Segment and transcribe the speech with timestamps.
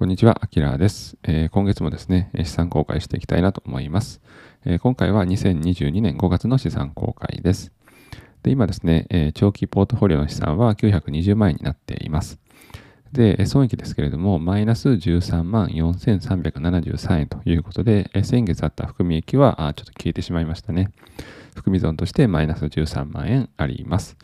[0.00, 4.22] こんにちは、アキラです、えー、今月もですね、資産公開していきたいなと思います。
[4.64, 7.70] えー、今回は2022年5月の資産公開です。
[8.42, 12.40] で今ですね、えー、長期ポートフォリオの資産は920万円になっています。
[13.12, 20.92] で、損益ですけれども、マイナス13万4373円ということで、先月あった含み益はちょっと消えてしまいましたね。
[21.54, 24.16] 含み損としてマイナス13万円あります。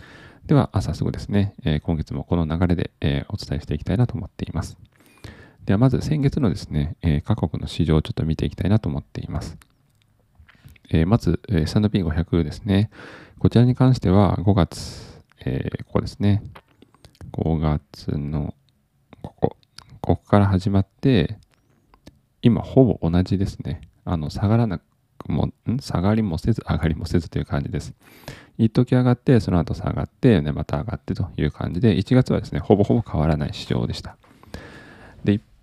[0.47, 1.53] では、早速ですね、
[1.83, 4.79] 今月もこの流れでお伝えしていきたいなと思っています。
[5.67, 9.59] ではまず先月のですね、えー、各国の市場をちょっと見ていきたいなと思っています。
[10.91, 12.89] えー、まず、えー、S&P500 ですね。
[13.41, 16.45] こちらに関しては5月、えー、ここですね。
[17.33, 18.55] 5月の
[19.23, 19.57] ここ、
[20.01, 21.37] ここから始まって、
[22.43, 23.81] 今ほぼ同じですね。
[24.05, 24.85] あの、下がらなく
[25.27, 25.79] も、ん？
[25.81, 27.93] 下がりもせず、上がりもせずという感じです。
[28.57, 34.17] 一時上がって、その後下がって、ね、また上がってという感じで、1月はですね、ほぼほぼ変わらない市場でした。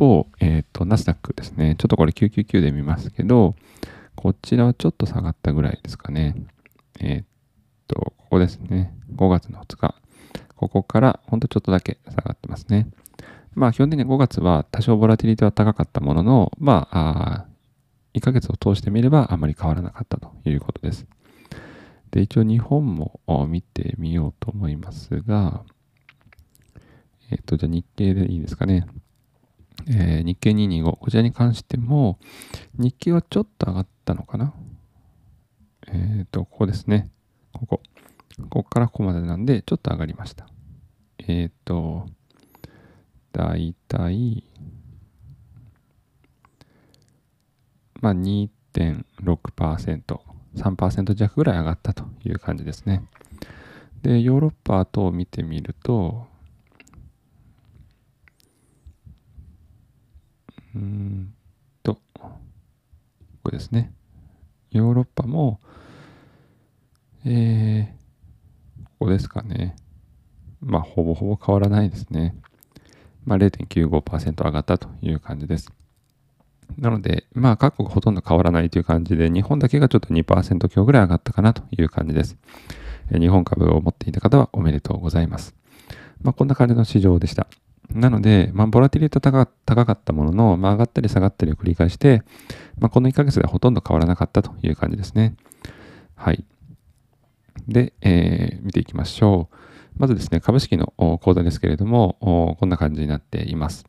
[0.03, 1.75] 方、えっ、ー、と、ナスダックですね。
[1.77, 3.55] ちょっとこれ999で見ますけど、
[4.15, 6.35] こちらはちょっと下がったぐらいですかね。
[6.99, 7.23] えっ、ー、
[7.87, 8.93] と、ここですね。
[9.15, 9.95] 5月の2日。
[10.55, 12.87] ここからほんとちょっとだけ下がってますね。
[13.55, 17.45] まあ基本的に5月は多少ボラティリティは高かったものの、まあ、あ
[18.13, 21.05] 1ヶ月を通してみればあまり変わらなかったということです。
[22.11, 25.63] で、一応日本も見てみようと思いますが、
[27.31, 28.85] えっ、と、じゃあ日経でいいですかね。
[29.87, 32.19] えー、日経225、こちらに関しても、
[32.75, 34.53] 日経はちょっと上がったのかな？
[35.87, 37.11] えっ、ー、と、ここですね。
[37.51, 37.81] ここ。
[38.49, 40.47] ここからここまでなんで、ちょっと上がりました。
[41.19, 42.07] えっ、ー、と、
[43.31, 44.43] だいたい、
[48.01, 50.19] まあ2.6%、
[50.55, 53.03] 3%弱ぐらい上がったという感じですね。
[54.01, 56.27] で、ヨーロッパ等を見てみると、
[60.75, 61.33] うん
[61.83, 62.01] と、こ
[63.43, 63.93] こですね。
[64.71, 65.59] ヨーロッパも、
[67.25, 69.75] えー、ここですかね。
[70.61, 72.35] まあ、ほぼほぼ変わらないですね。
[73.25, 75.71] まあ、0.95%上がったという感じです。
[76.77, 82.37] なので、まあ、各国ほとんど変わらないという感じで、日本だけがちょっと2%強ぐらい上がったかなという感じです。
[83.11, 85.55] 日本株を持っていた方はおめでとうございます。
[86.21, 87.47] まあ、こんな感じの市場でした。
[87.93, 92.23] なので、まあ、ボラティリティ高高かったものの、まあ、上がったり下がったりを繰り返して、
[92.79, 95.35] まあ、この1ヶ月ではほとんど変わらなかったという感じですね。
[96.15, 96.43] はい。
[97.67, 99.55] で、えー、見ていきましょう。
[99.97, 102.17] まずですね、株式の口座ですけれども、
[102.59, 103.85] こんな感じになっています。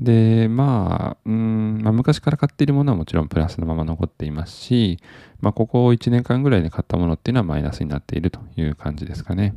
[0.00, 4.98] で、まあ、うんまあ、昔から買っているものはもちろんプラスのまま残っていますし、
[5.40, 9.54] まあ、ここ1年間ぐらいで買ったものっていうのはマイナスになっているという感じですかね。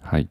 [0.00, 0.28] はい。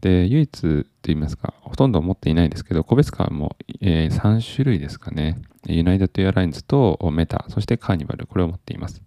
[0.00, 5.38] で、唯一と言いますか、ほとんど持っていないですけど、個別株も、えー、3種類ですかね。
[5.66, 9.02] ユナイテッドエアラインズとメタ、そしてカーニバル、これを持っています。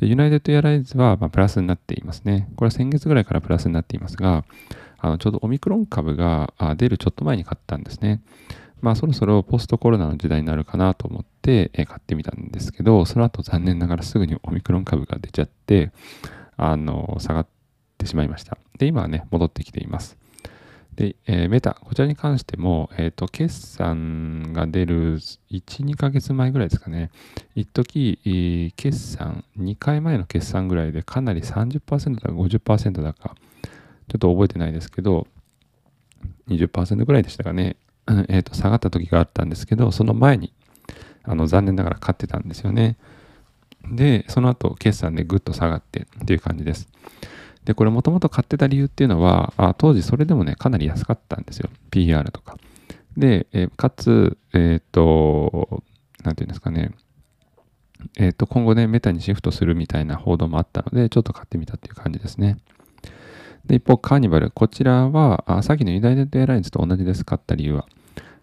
[0.00, 2.48] でユナイテッドエアラインズは、まあ、プラスになっていますね。
[2.56, 4.44] これは先月ぐらいからプラスになっていますが、
[4.98, 8.22] あのちょうどオミクロン株が出るちょっと前に買ったんですね。
[8.80, 15.92] まあそろそろポストコロナの時代になるかなと思って買ってみたんですけど、その後残念ながらすぐにオミクロン株が出ちゃって、
[16.56, 17.46] あの、下がっ
[17.98, 18.58] てしまいました。
[18.78, 20.16] で、今はね、戻ってきています。
[20.96, 27.10] で、えー、メタ、こちらに関しても、えっ、ー、と、決算が出る1、2ヶ月前ぐらいですかね。
[27.54, 33.36] 一時、決算、2回前の決算ぐらいでかなり30%だか50%だか、
[34.08, 35.26] ちょっと覚えてないですけど、
[36.48, 37.76] 20%ぐらいでしたかね。
[38.28, 40.54] えっ、と、下がった時があったんですけど、その前に、
[41.24, 42.96] あの、残念ながら買ってたんですよね。
[43.90, 46.88] で、その後、決算でぐっと下がってっていう感じです。
[47.66, 51.68] で、これもともと買ってた理由っていうのは、あ当時それでもね、かなり安かったんですよ。
[51.90, 52.56] PER とか。
[53.16, 55.82] で、えかつ、えっ、ー、と、
[56.22, 56.92] なんていうんですかね、
[58.16, 62.58] えっ、ー、と、今後ね、メタにシフトするみたいな報道もあったので、ちょっと買ってみたっていう感じですね。
[63.66, 64.52] で、一方、カーニバル。
[64.52, 67.24] こちらは、あさっきのユナイテッドエアラインズと同じです。
[67.24, 67.86] 買った理由は。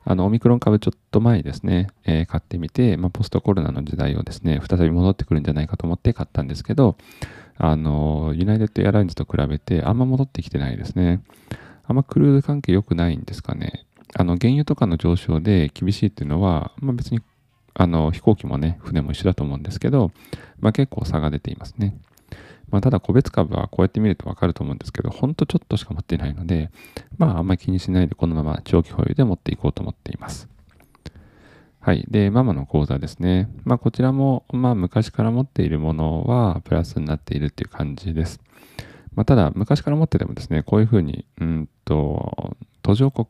[0.03, 6.97] あの、オミクロン株ちょっと前にですね、えー、買ってみて、まあ、ポストコロナの時代をですね、再び戻ってくるんじゃないかと思って買ったんですけど、
[7.57, 11.21] あの、ユナイテッドエアラインズと比べてあんま戻ってきてないですね。
[11.85, 13.85] あんまクルーズ関係良くないんですかね。
[14.15, 17.21] あの、原油とかの上昇で厳しいっていうのは、まあ、別に
[17.73, 20.11] あの飛行機もね、船も一緒だと思うんですけど、
[20.59, 21.95] まあ、結構差が出ていますね。
[22.69, 26.71] まあ、ただ個別株はこうやって見るとわかると思うんですけど、ほんとちょっとしか持っていないので、
[27.17, 30.47] まああんまり気にしないでこのまま長期保有で持っていこうと思っています。
[31.85, 32.05] はい。
[32.07, 33.49] で、ママの講座ですね。
[33.65, 38.39] まあ、こちらも、まあ、昔から持っているものは、プラスになっているっていう感じです。
[39.15, 43.27] まあ、ただ、昔から持っててもですね、こういうふうに、うんと、途上国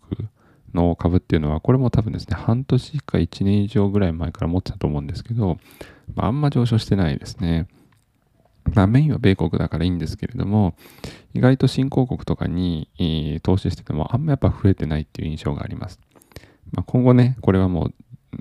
[0.71, 5.57] の株っていうのは、これも多分ですね、半年か1年以上ぐらい前から持ってたと思うんですけど、
[6.13, 7.67] まあ、あんま上昇してないですね。
[8.75, 10.75] まあ、メインは米国だからいいんですけれども、
[11.33, 12.87] 意外と新興国とかに、
[13.41, 15.99] 投資してても、あんまやっぱ増えてないっていう印象があります。
[16.71, 17.93] まあ、今後ね、これはもう、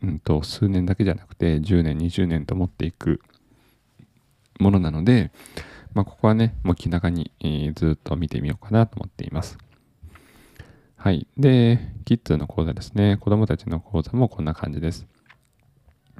[0.02, 3.20] うんと、数年だけじゃなくて、10年、20年と持っていく
[4.58, 5.32] ものなので、
[5.94, 9.58] まあ、ここはね、もう気長に、えー、ずっと見てみようかなと思っています。
[10.96, 11.26] はい。
[11.36, 13.16] で、キッズの講座ですね。
[13.18, 15.06] 子供たちの講座もこんな感じです。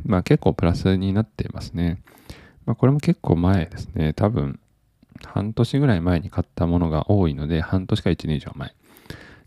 [0.05, 2.03] まあ結構プラスになっていますね。
[2.67, 4.13] まあこれも結構前ですね。
[4.13, 4.59] 多分
[5.25, 8.75] 半年ぐらい前に買ったものが多いので、半年か1年以上前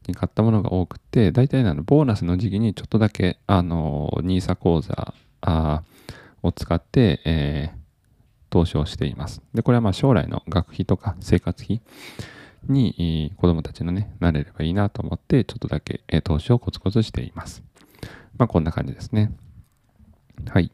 [0.07, 5.13] に買ったものが多くて、大体あのボーナスの時期にちょっとだけあの NISA 講座
[6.43, 7.77] を使って、えー、
[8.49, 9.41] 投資をしています。
[9.53, 11.81] で、これはまあ将来の学費とか生活費
[12.67, 17.63] に子供たちのね、なれればいいなと思って、ちょっとだけ投資をコツコツしています。
[18.37, 19.31] まあ、こんな感じですね。
[20.49, 20.71] はい。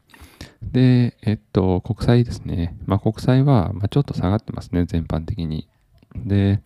[0.62, 2.76] で、えっと、国債ですね。
[2.86, 5.68] まあ、国債は、ま、ちょっと下がってますね、全般的に。
[6.16, 6.60] で、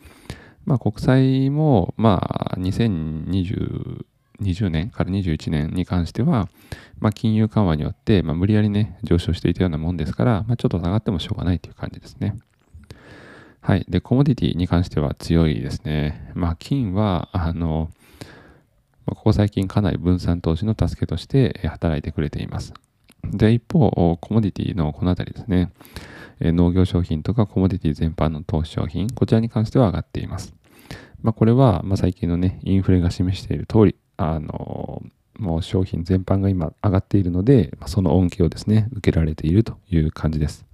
[0.66, 4.04] まあ、国債も、まあ、2020
[4.40, 6.48] 20年から21年に関しては、
[6.98, 12.36] まあ、金融緩和によって、まあ、無理やりね、上昇していたようなもんですから、まあ、ちょっと下がってもしょうがないという感じですね。
[13.60, 13.86] はい。
[13.88, 16.30] で、コモディティに関しては強いですね。
[16.34, 17.90] まあ、金は、あの、
[19.06, 22.74] ここ最近かなり分散投資の助けとして働いてくれています。
[23.24, 23.90] で、一方、
[24.20, 25.72] コモディティのこのあたりですね。
[26.40, 30.54] 農業商品とかコモディティ全般の投資商品、こちらに関しては上がっています。
[31.26, 35.02] まあ、これは、まあ、最近のね、インフレが示している通り、あの、
[35.40, 40.64] もう商品全般が今上がっているので、その恩恵をですね、受けられているという感じです。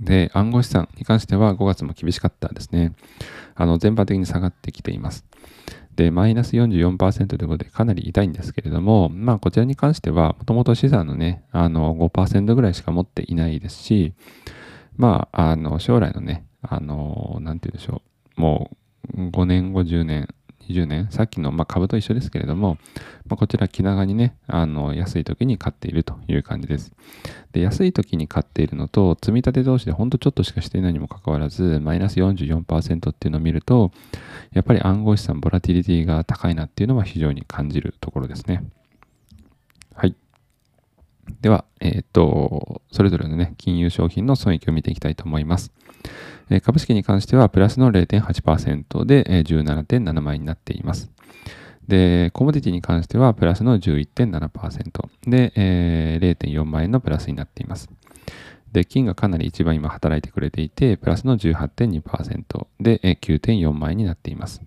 [0.00, 2.94] で、暗号資産に関しては5月も厳しかったですね。
[3.54, 5.26] あの、全般的に下がってきています。
[5.96, 14.14] で、マイナス44%ということでかなり痛いんですけれども、まあ、こちらに関しては、もともと資産のね、あの、5%ぐらいしか持っていないですし、
[14.96, 18.02] まあ、あの、将来のね、あの、なんて言うでしょ
[18.36, 18.70] う、も
[19.14, 20.28] う5年後、10年、
[20.68, 22.78] 20年、さっきの、まあ、株と一緒ですけれども、
[23.26, 26.92] まあ、こちら気長にね、あの安い時に買っているという感じです。
[27.52, 33.92] で、安い時に買っているのと、積み立て同士でほんとちょっとしかしていないにもかかわらず、マイナス44%っていうのを見ると、
[34.52, 38.64] やっぱり暗号資産、ボラティリティが高いなっていうのは非常に感じるところですね。
[39.94, 40.14] はい。
[41.40, 45.72] では、えっ、と、それぞれのね、金融商品の損益を見ていきたいと思います。
[46.62, 51.10] 株式に関してはプラスの0.8%で、え17.7万円になっています。
[51.88, 57.90] で、コモディティに関してはプラスの11.7%で、えー、0.4万円のプラスになっています。
[58.72, 64.62] で、金がかなり一番今働いてくれていて、プラスの18.2%で、えー、9.4万円になっています。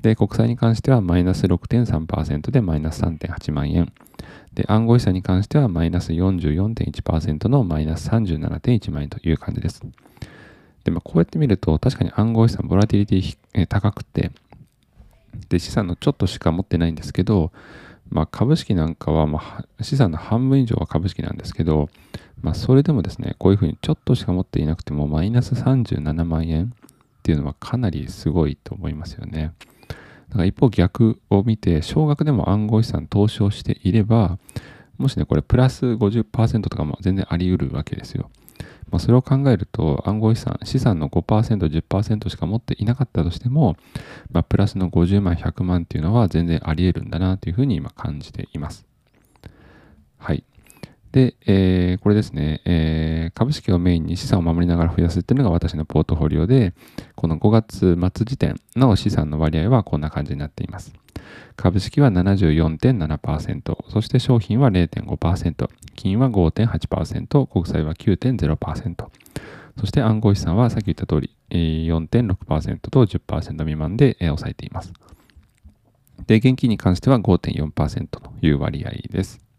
[0.00, 3.92] で、国債に関してはマイナス6.3%でマイナス3.8万円。
[4.54, 9.82] で、暗号資産に関してはマイナス44.1%のマイナス37.1万円という感じです。
[10.84, 14.30] で、まあ、こうやって見ると、確かに暗号資産、ボラティリティ、え高くて、
[15.48, 17.52] で、資産のちょっとしか持ってないんですけど、
[18.10, 19.40] まあ、株式なんかは、ま
[19.78, 21.88] あ、資産の半分以上は株式なんですけど、
[22.42, 26.68] まあ、それでもですね、こういうふうにちょっとしか持っていなくても、マイナス37万円っ
[27.22, 29.52] ていうのはかなりすごいと思いますよね。
[30.28, 34.38] だから一方逆を見て、少額でも暗号資産投資をしていれば、
[34.98, 38.30] もしね、これプラス50%とかも全然あり得るわけですよ。
[38.92, 43.76] まあ、それを考えると暗号資産、資産の5%、10%しか持っていなかったとしても、
[44.30, 48.86] まあ、プラスの50万、100万っていうのは全然ありえるんだなというふうに今感じています。
[50.18, 50.44] はい。
[51.12, 56.72] で、えー、これですね、えー、株式をメインに資産を守りながら増やすっていうのが私のポートフォリオで、
[57.14, 60.94] この5月末時点の資産の割合はこんな感じになっています。
[61.56, 69.06] 株式は74.7%、そして商品は0.5%、金は5.8%、国債は9.0%、
[69.78, 74.92] そして暗号資産はさっき言った通り4.6%と10%未満で抑えています。
[76.26, 79.51] で、現金に関しては5.4%という割合です。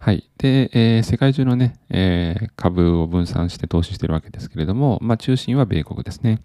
[0.00, 0.30] はい。
[0.38, 6.40] で、えー、世界中のね、えー、株を分散して投資しているわけですけれども、まあ、中心は米国ですね。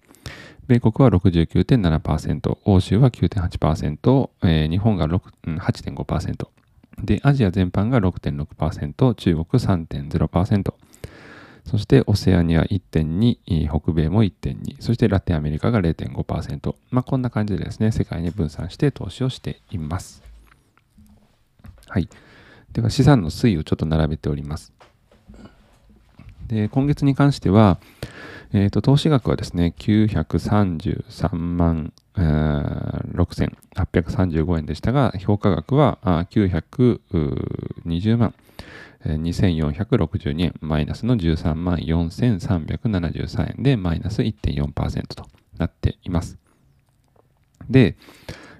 [0.66, 6.48] 米国は69.7%、欧州は9.8%、えー、日本が8.5%、
[7.02, 10.74] で、アジア全般が6.6%、中国3.0%、
[11.64, 20.22] そしてオセアニア1.2、北米も1.2、そしてラテンアメリカが0.5%、まあ、こんな感じでですね、世界に分散して投資をしています。
[21.88, 22.08] はい。
[22.74, 24.72] では、資産の推移をちょっと並べております。
[26.48, 27.78] で、今月に関しては、
[28.52, 38.34] えーと、投資額はですね、933万、え、6835円でしたが、評価額は920万
[39.04, 45.26] 2462円、マイナスの13万4373円で、マイナス1.4%と
[45.58, 46.38] なっています。
[47.70, 47.96] で、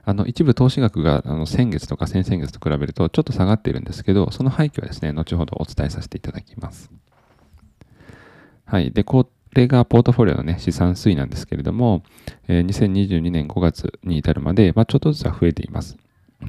[0.06, 6.90] あの一部投資額があの先月とか先々月と比べるとちょっと下がっているんですけど、その背景はですね、後ほどお伝えさせていただきます。
[8.66, 8.90] はい。
[8.90, 12.02] で、これがポートフォリオのね、資産推移なんですけれども、
[12.48, 15.96] えー、2022年5月に至るまで、まあ、ちょっとずつは増えています。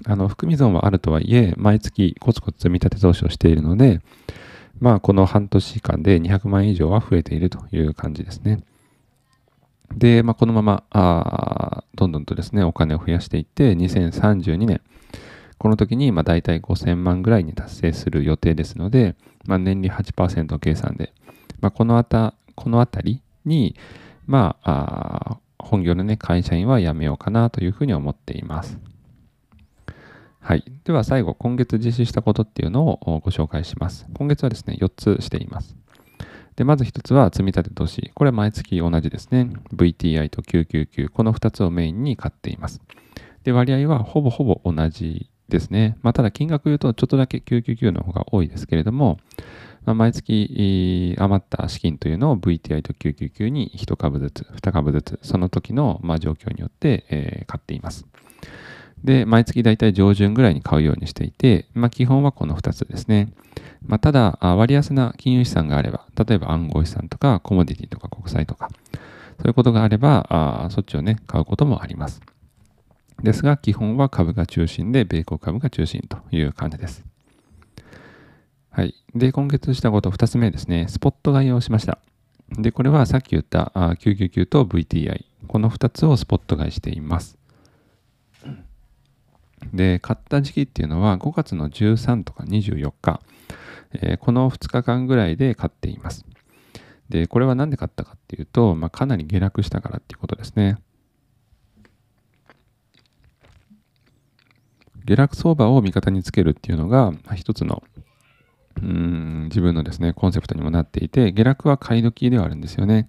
[0.05, 4.01] あの、含み損はあるとはいえ、毎月コツコツ積み立て投資をしているので、
[4.79, 8.59] まあ、この半年間で200万円以上は増えているという感じですね。
[9.93, 10.83] で、まあ、このまま
[11.95, 14.81] どんどんとですね、お金を増やしていって、2032年、
[15.57, 21.13] この時にまあ大体5000万ぐらいに達成する予定ですので、まあ、年利8%計算で、
[21.61, 23.75] まあ、このあたこのあたりに、
[24.25, 28.77] まあ、あ本業の、ね、会社員は辞めようかなというふうに思っています。
[30.39, 30.63] はい。
[30.83, 34.05] では最後、今月実施したことっていうのをご紹介します。
[34.13, 35.75] 今月はですね、4つしています。
[36.55, 38.11] で、まず1つは積み立て投資。
[38.13, 39.49] これは毎月同じですね。
[39.73, 41.09] VTI と999。
[41.09, 42.81] この2つをメインに買っています。
[43.43, 45.97] で、割合はほぼほぼ同じですね。
[46.01, 49.19] まあ、ただ金額言うとちょっとだけ999の方が多いですけれども、
[49.85, 58.05] まあ、毎月余った資金というのを VTI と999に1株ずつ、2株ずつ、その時のま状況によって、え買っています。
[59.05, 63.31] で、毎月だいたい上旬ぐらいに買うようにしていて、まあ、基本はこの2つですね。
[63.85, 68.69] まあ、ただ、割安な金融資産があれば、例えば暗号資産とかコモディティとか国債とか、
[69.37, 72.19] そういうことがあれば、あそっちをね、買うこともあります。
[73.21, 77.05] ですが、基本は株が中心で、米国株が中心という感じです。
[78.71, 78.95] はい。
[79.13, 80.87] で、今月したこと2つ目ですね。
[80.89, 81.99] スポット買いをしました。
[82.57, 85.25] で、これはさっき言った999と VTI。
[85.47, 87.37] この2つをスポット買いしています。
[89.75, 93.19] で、買った時期っていうのは5月の13とか24日。
[94.01, 96.25] えー、この2日間ぐらいで買っています。
[97.09, 100.77] で、これは何で買ったかっていうと、まあ、かなり下落したからっていうことですね。
[105.05, 107.83] 下落相場を味方につけるっていうのが一つの
[108.81, 113.07] うん自分のですね、コンセプトにもなっていて、下落は買い時ではあるんですよね。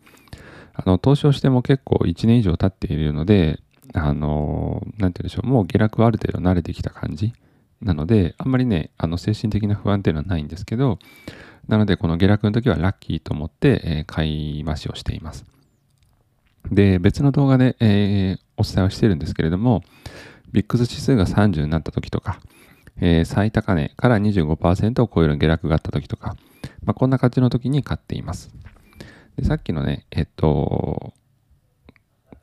[0.75, 3.59] あの、投資をしても結構1年以上経っているので、
[3.95, 7.33] あの、なんて言うんでしょう、もう下落はある程度慣れてきた感じ
[7.81, 10.99] なので、あんまりね、あの、精神的な不安っていうのはないんですけど、
[11.69, 15.45] なので、この下落の時はラッキーと思って、え、買い増しをしています。
[16.71, 19.83] で、別の動画で、えー、お伝えをしてるんですけれども、
[20.52, 22.40] ビックス指数が30になった時とか、
[23.00, 26.37] えー、最高値から25%を超える下落があった時とか、
[26.85, 28.50] まあ、こんな感じの時に買っています。
[29.37, 31.12] でさっきのね、えっと、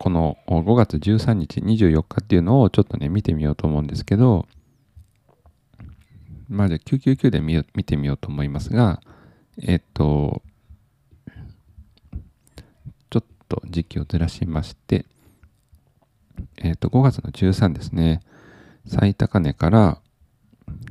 [0.04, 4.50] この5月13日、24日っていうのをちょっとね、見てみようと思うんですけど、
[6.50, 9.00] まあじゃあ999で見見てみようと思いますが、
[9.62, 10.44] えっと、
[13.12, 15.06] ちょっと時期をずらしまして、
[16.58, 18.20] えっと、5月の13ですね、
[18.86, 20.02] 最高値から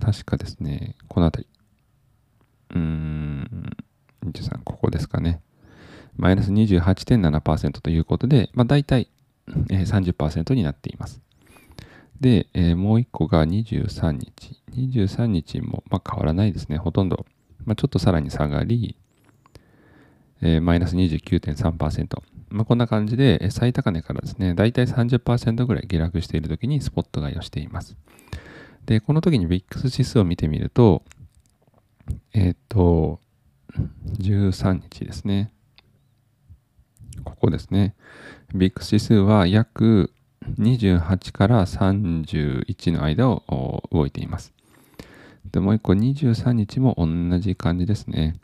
[0.00, 1.46] 確かですね、このあたり。
[2.74, 3.76] うん、
[4.24, 5.42] 23、ここですかね。
[6.16, 9.08] マイナス28.7%ということで、まあ、大体、
[9.46, 11.20] 30%になっています。
[12.20, 14.62] で、えー、もう1個が23日。
[14.72, 16.78] 23日も、まあ、変わらないですね。
[16.78, 17.26] ほとんど。
[17.64, 18.96] まあ、ちょっとさらに下がり、
[20.40, 22.22] えー、マイナス29.3%。
[22.50, 27.96] まあ、こんな感じで、最高値からですね、大体30%ぐらい下落しているときにスポット買いをしています。
[28.86, 31.02] で、この時に VIX 指数を見てみると、
[32.34, 33.20] えっ、と、
[34.18, 35.52] 13日ですね。
[37.24, 37.94] ここですね。
[38.54, 40.12] VIX 指数は約
[40.58, 44.52] 28から31の間を動いています。
[45.50, 48.36] で、もう一個23日も同じ感じですね。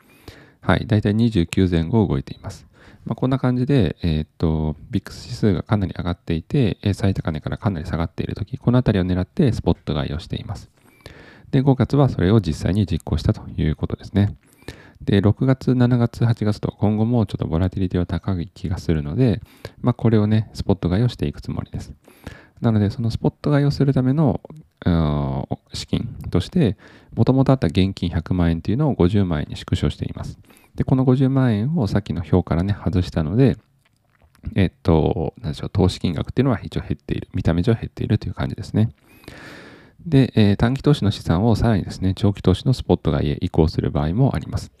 [0.61, 0.85] はい。
[0.87, 2.67] だいたい29前後動いています。
[3.05, 10.69] まあ、こんな感じで、えっ、と、ビックス指数がかなり上がっていて、最高値からかなり下がっているとき、このあたりを狙ってスポット買いをしています。
[11.51, 14.35] で、5月はそれを実際に実行したということですね。
[15.01, 19.41] で、6月、7月、8月と今後もちょっとボラティリティは高い気がするので、
[19.81, 21.93] まあ、これをね、スポット買いをしていくつもりです。
[22.61, 24.41] なので、そのスポット買いをするための
[25.73, 26.77] 資金として、
[27.15, 30.37] もともとあった現金100万円というのを50万円に縮小しています。
[30.75, 33.57] で、この50万円をさっきの表からね、外したので、
[34.55, 37.29] えっと、何でしょう、投資金額っていうのは一応減っている。
[37.33, 38.91] 見た目上減っているという感じですね。
[40.05, 44.71] で、えー、短期投資の資産をさらにですね、長期投資のスポット買いへ移行する場合もあります。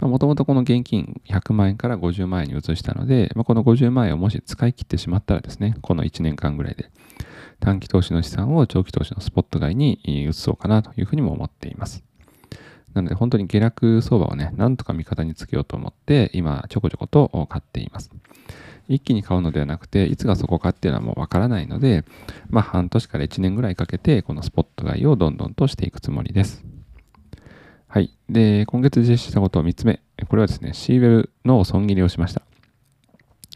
[0.00, 6.90] もともとこの現金100万円から50万円に移したので、まあ、この50万円をもし使い切ってしまったらですね、この1年間ぐらいで
[7.60, 12.04] 短期投資の資産を長期投資のスポット買いに移そうかなというふうにも思っています。
[12.92, 18.10] なので本当に下落相場をね、なんとか味方につけようと思って、今ちょこちょこと買っています。
[18.88, 22.04] 一気に買うのではなくて、いつがそこかっていうのはもうわからないので、
[22.48, 26.64] まあ半年から1年ぐらいかけて、このスポット買いをどんどんとしていくつもりです。
[27.96, 28.10] はい。
[28.28, 30.02] で、今月実施したことを3つ目。
[30.28, 32.42] これはですね、シーベルの損切りをしました。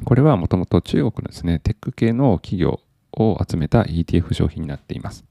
[0.06, 2.80] これはもともと中国のですね、テック系の企業
[3.12, 5.26] を集めた ETF 商品になっています。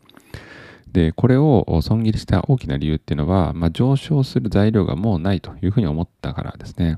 [0.92, 6.98] で、これを損切りした大きな理由っていうのは、まあ、上昇する材料がもうないというふうに思ったからですね。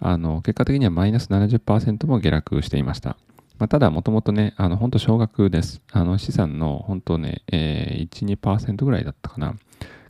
[0.00, 3.16] あの結果的にはマイナス70%も下落していました。
[3.58, 5.80] まあ、ただ、もともとね、あの本当少額です。
[5.92, 9.54] あの資産の本当ね、えー、1、2%ぐらいだったかな。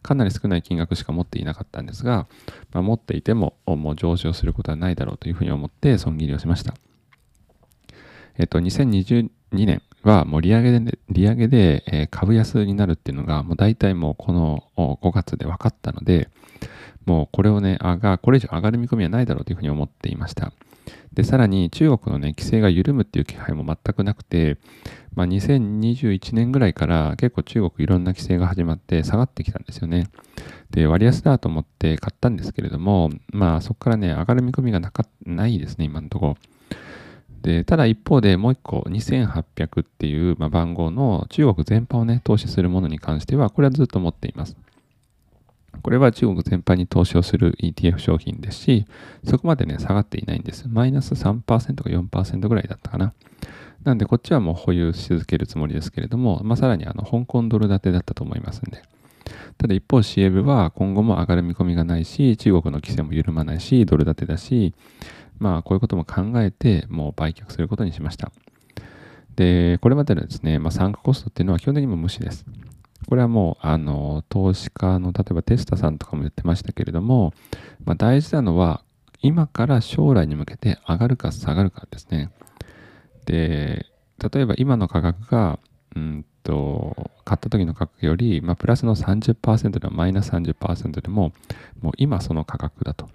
[0.03, 2.27] かなり少ない金額しか持っていなかったんですが、
[2.73, 6.75] まあ、持っていてももう上昇することはないだろうというふうに思って損切りをしました。
[8.39, 16.29] えっと、2022年はもう利上げで、利上げで、株安になるっていうのが、もう大体もうこの5月で分かったので、
[17.07, 20.53] もうこれをね、上が、これ以上上がる見込みはないだろうというふうに思っていました。
[21.13, 24.57] で、さらに中国のね、規制が緩むっていう気配も全くなくて、
[25.15, 30.07] まあ、2021年ぐらいから結構中国いろんな規制が始まって下がってきたんですよね。
[30.71, 36.37] で、割安だと思って買ったんですけれども、まあそこからね、上がる見込みがなかないですね、今のところ。
[37.43, 44.57] で、ただ一方でもう一個2800っていう、ま、番号の中国全般をね、投資するものに関しては、これはずっと持っています。
[45.83, 48.87] これは中国全般に投資をする ETF 商品ですし、
[49.25, 50.69] そこまでね、下がっていないんです。
[50.69, 51.59] マイナス3%か
[51.91, 53.13] 4%ぐらいだったかな。
[53.83, 58.83] なんで、こっちはもう保有し続けるつもりですけれども、まあ、さらにあの香港ドル建てだったと思いますんで。
[59.59, 64.75] ただ一方、シエブは今後も上がる見込みがないし、中国の規制も緩まないし、ドル建てだし、
[65.43, 68.31] まあ、こういうことも考えて、もう売却することにしました。
[69.35, 72.47] で、これまでのですね、まあ、参加コストっていうのは基本的にも無視です。
[73.09, 77.35] これはもう、あの、投資家の、例えばテスタさんとかも言ってましたけれども、
[77.85, 78.85] まあ、大事なのは、
[79.21, 82.31] 今から将来に向けて上がるか下がるかですね。
[83.27, 83.87] で、
[84.33, 85.59] 例えば今の価格が、
[85.97, 91.33] うんと、買った時の価格より、まあ、プラスの30%でもマイナス30%でも、
[91.81, 93.09] もう今その価格だと。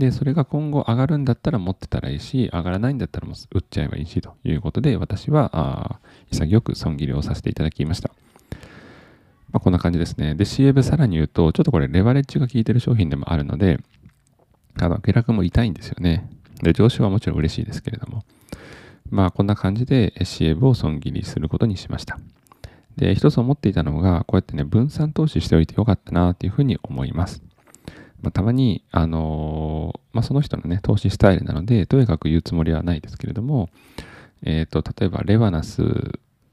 [0.00, 8.10] で、それが今後上がるんだったら持ってたらいいし、上がらないんだったらもう売っちゃえばいいしということで、私は潔く損切りをさせていただきました。
[9.52, 10.34] まあ、こんな感じですね。
[10.34, 13.78] で、CF さらに言うと、ちょっとこれレバレッジが効いてる商品でもあるので、
[14.80, 16.30] あの下落も痛いんですよね。
[16.62, 18.24] で、上昇はもちろん嬉しいですけれども。
[19.10, 22.18] まあ、こんな感じで CF を損切りすることにしました。
[22.96, 27.42] で、一つ思っていたのが、こうやってね、分散投資しておいてよかったなというふうに思います。
[28.22, 33.70] まあ、たまに、あの、まあ、その人のね、投資スタイルなので、とにかく言うつもりはないですけれども、
[34.42, 35.82] えっ、ー、と、例えば、レバナス、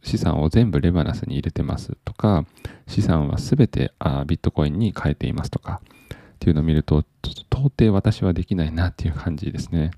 [0.03, 2.45] 資産を全部レバナスに入れてますとか、
[2.87, 5.81] 資産はすべてあビットコインに変えていますとか、
[6.13, 7.03] っていうのを見ると、
[7.51, 9.91] 到底私はできないなっていう感じですね。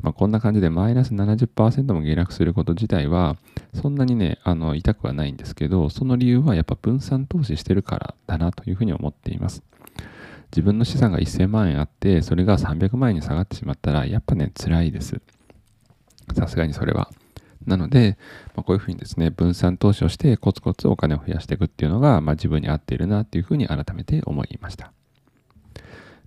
[0.00, 3.36] まあ、こんな感じでマイナス70%も下落すること自体は、
[3.74, 9.62] そんなにね、あの痛くはないんですけど、その理由はやっぱ分散投資してるからだなというふうに思っています。
[10.56, 15.20] 自分の資産が1000万円あって、それが300万円に下がってしまったら、やっぱね、辛いです。
[16.34, 17.10] さすがにそれは。
[17.66, 18.16] なので、
[18.54, 24.92] まあ、こういうふうにですね、分散投資をしてコツコツお金を増やしていくっていうのが、まあ、自分に合っているなっていうふうに改めて思いました。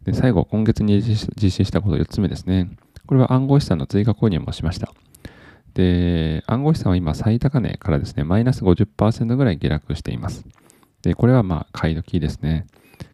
[0.04, 2.70] で、最後、今月に実施したこと4つ目ですね。
[3.08, 4.94] これは暗号資産の追加購入もしました。
[5.74, 10.46] で、暗号資産は今最高値からですね、マイナス50%ぐらい下落しています。
[11.02, 12.68] で、これはまあ買い時ですね。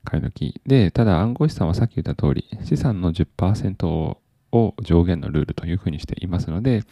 [0.06, 0.62] 買い時。
[0.65, 3.86] で、ただ暗号資産はさっき言った通り、資産の10%
[4.56, 6.84] を上限のルールというふうにしていますので、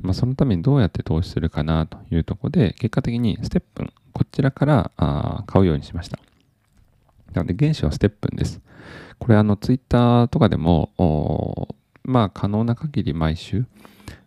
[0.00, 6.18] まあ、そのためにどうやって投資するかなというところで、結果的にステップン、こちらからあ買うようにしました。
[7.32, 8.60] なので、原資はステップンです。
[9.18, 11.68] これ、あの、ツイッターとかでも、
[12.04, 13.66] まあ、可能な限り毎週、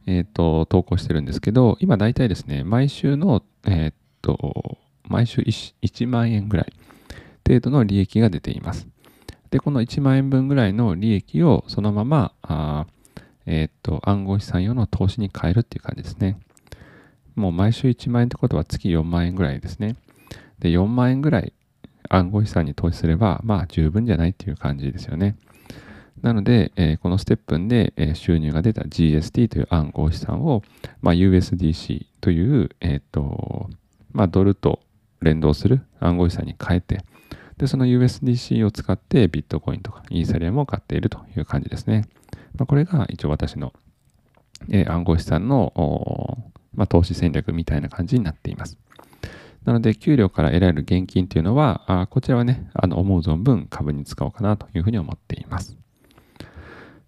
[0.06, 6.74] えっ、ー、と、投稿してるんですけど、今大体ですね、毎週の、えっ、ー、と、毎週 1, 1万円ぐらい
[7.48, 8.88] 程度の利益が出ています。
[9.50, 12.88] で、この1万円分ぐらいの利益をそのまま、あ
[13.46, 16.38] えっ、と、暗号資産用の投資に変えるっていう感じですね。
[17.36, 19.96] もう毎週1万円ってことは月4万円ぐらいですね。
[20.60, 21.54] で、4万円ぐらい
[22.10, 25.36] 暗号資産に投資すれば、まあ十分じゃないっていう感じですよね。
[26.22, 30.62] なので、えー、このステップンで、え、収入が出た GST という暗号資産を、
[31.02, 33.70] まあ、USDC という、えっ、と、
[34.12, 34.82] まあ、ドルと
[35.22, 37.04] 連動する暗号資産に変えて、
[37.62, 42.06] で、その USDC を使ってビットコインとかイーサリアムを買っているという感じですね。
[42.58, 43.72] まあ、これが一応私の、
[44.72, 46.42] えー、暗号資産の、
[46.74, 48.80] まあ、投資戦略みたいな感じになっています。
[49.64, 55.78] なので、給料から得られる現金というのは、あこちらはね、あの思う存分株に使おうかなというふうに思っています。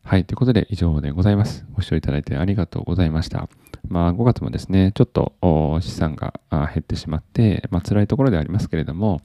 [0.03, 0.25] はい。
[0.25, 1.65] ということで、以上でございます。
[1.73, 3.49] ご視聴いただいてありがとうございました。
[3.87, 5.33] まあ、5月もですね、ちょっと
[5.81, 9.21] 資産が減ってしまって、まあ、辛いところではありますけれども、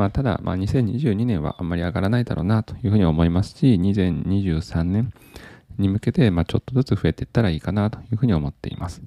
[0.00, 5.12] まあ、ただ、まあ、2022年はあんまり上がらないだろうなというふうに思いますし、2023年
[5.76, 9.02] に向けて、まあ、ちょっとずつ増えていったらいいかなというふうに思っています。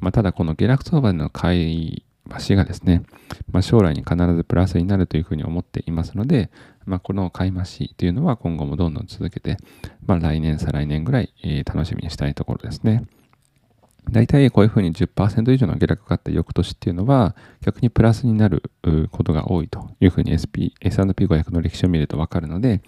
[0.00, 2.04] まあ、ただ、この下落相場での買い
[2.46, 3.04] 橋がですね、
[3.50, 6.50] まあ、将来に必ずプラスになるというふうに思っていますので、
[6.84, 9.56] まあ、この買い増しというのは今後もどんどん続けて、
[10.04, 13.04] まあ、来年、再来年ぐらい、えー、楽しみにしたいところですね。
[14.18, 18.64] 大体こういうふうに10%以上の下落があった翌年っていうのは逆にプラスになる
[19.12, 22.82] ことが多いというふうに SP S&P500 の歴史を見るとわかるので、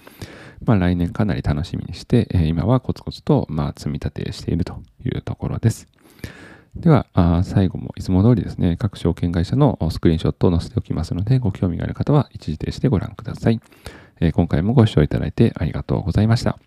[0.64, 5.86] まあ、来年かなり楽しみにして、今はコツコツとまあ積み立てしているというところです。
[6.74, 7.06] では、
[7.44, 13.60] 最後もいつも通りですね、各証券会社のスクリーンショットを載せておきますので、ご興味がある方は一時停止でご覧ください。
[14.32, 16.58] 今回もご視聴いただいてありがとうございました。